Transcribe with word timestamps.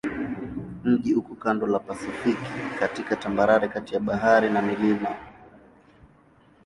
Mji 0.83 1.13
uko 1.15 1.35
kando 1.35 1.65
la 1.67 1.79
Pasifiki 1.79 2.51
katika 2.79 3.15
tambarare 3.15 3.67
kati 3.67 3.93
ya 3.93 3.99
bahari 3.99 4.49
na 4.49 4.61
milima. 4.61 5.09